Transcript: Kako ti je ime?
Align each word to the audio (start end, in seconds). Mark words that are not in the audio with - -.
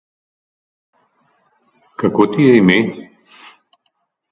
Kako 1.97 2.23
ti 2.31 2.41
je 2.47 2.53
ime? 2.61 2.75